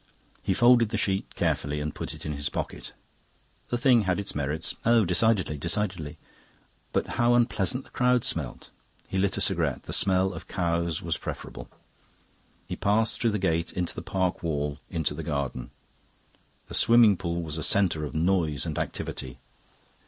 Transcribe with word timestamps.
He 0.41 0.55
folded 0.55 0.89
the 0.89 0.97
sheet 0.97 1.35
carefully 1.35 1.79
and 1.79 1.93
put 1.93 2.15
it 2.15 2.25
in 2.25 2.31
his 2.33 2.49
pocket. 2.49 2.93
The 3.69 3.77
thing 3.77 4.05
had 4.05 4.19
its 4.19 4.33
merits. 4.33 4.73
Oh, 4.83 5.05
decidedly, 5.05 5.59
decidedly! 5.59 6.17
But 6.91 7.05
how 7.21 7.35
unpleasant 7.35 7.83
the 7.83 7.91
crowd 7.91 8.23
smelt! 8.25 8.71
He 9.07 9.19
lit 9.19 9.37
a 9.37 9.41
cigarette. 9.41 9.83
The 9.83 9.93
smell 9.93 10.33
of 10.33 10.47
cows 10.47 11.03
was 11.03 11.19
preferable. 11.19 11.69
He 12.65 12.75
passed 12.75 13.21
through 13.21 13.29
the 13.29 13.37
gate 13.37 13.73
in 13.73 13.85
the 13.93 14.01
park 14.01 14.41
wall 14.41 14.79
into 14.89 15.13
the 15.13 15.21
garden. 15.21 15.69
The 16.67 16.73
swimming 16.73 17.15
pool 17.15 17.43
was 17.43 17.59
a 17.59 17.63
centre 17.63 18.03
of 18.03 18.15
noise 18.15 18.65
and 18.65 18.79
activity. 18.79 19.37